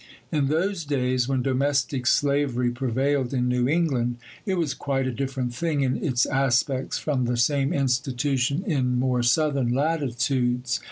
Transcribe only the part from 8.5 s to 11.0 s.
in more southern latitudes.